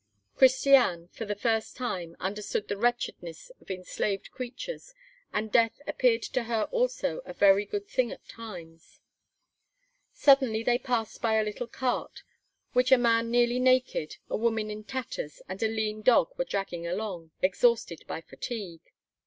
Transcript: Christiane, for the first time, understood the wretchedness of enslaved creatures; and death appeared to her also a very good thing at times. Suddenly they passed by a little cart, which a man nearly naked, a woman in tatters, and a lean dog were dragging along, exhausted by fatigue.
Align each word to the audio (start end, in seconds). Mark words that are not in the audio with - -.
Christiane, 0.35 1.09
for 1.09 1.25
the 1.25 1.35
first 1.35 1.77
time, 1.77 2.17
understood 2.19 2.67
the 2.67 2.75
wretchedness 2.75 3.51
of 3.61 3.69
enslaved 3.69 4.31
creatures; 4.31 4.95
and 5.31 5.51
death 5.51 5.79
appeared 5.85 6.23
to 6.23 6.45
her 6.45 6.63
also 6.71 7.21
a 7.23 7.33
very 7.33 7.65
good 7.65 7.87
thing 7.87 8.11
at 8.11 8.27
times. 8.27 8.99
Suddenly 10.11 10.63
they 10.63 10.79
passed 10.79 11.21
by 11.21 11.35
a 11.35 11.43
little 11.43 11.67
cart, 11.67 12.23
which 12.73 12.91
a 12.91 12.97
man 12.97 13.29
nearly 13.29 13.59
naked, 13.59 14.17
a 14.27 14.37
woman 14.37 14.71
in 14.71 14.83
tatters, 14.85 15.39
and 15.47 15.61
a 15.61 15.67
lean 15.67 16.01
dog 16.01 16.35
were 16.35 16.45
dragging 16.45 16.87
along, 16.87 17.29
exhausted 17.43 18.03
by 18.07 18.21
fatigue. 18.21 18.81